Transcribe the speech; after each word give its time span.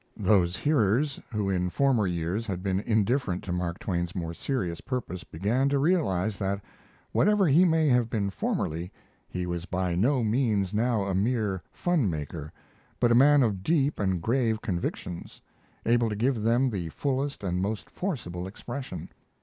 Those 0.17 0.57
hearers 0.57 1.19
who 1.31 1.47
in 1.47 1.69
former 1.69 2.07
years 2.07 2.47
had 2.47 2.63
been 2.63 2.79
indifferent 2.79 3.43
to 3.43 3.51
Mark 3.51 3.77
Twain's 3.77 4.15
more 4.15 4.33
serious 4.33 4.81
purpose 4.81 5.23
began 5.23 5.69
to 5.69 5.77
realize 5.77 6.39
that, 6.39 6.59
whatever 7.11 7.45
he 7.45 7.65
may 7.65 7.87
have 7.89 8.09
been 8.09 8.31
formerly, 8.31 8.91
he 9.29 9.45
was 9.45 9.65
by 9.67 9.93
no 9.93 10.23
means 10.23 10.73
now 10.73 11.03
a 11.03 11.13
mere 11.13 11.61
fun 11.71 12.09
maker, 12.09 12.51
but 12.99 13.11
a 13.11 13.13
man 13.13 13.43
of 13.43 13.61
deep 13.61 13.99
and 13.99 14.23
grave 14.23 14.59
convictions, 14.63 15.39
able 15.85 16.09
to 16.09 16.15
give 16.15 16.41
them 16.41 16.71
the 16.71 16.89
fullest 16.89 17.43
and 17.43 17.61
most 17.61 17.87
forcible 17.87 18.47
expression. 18.47 19.07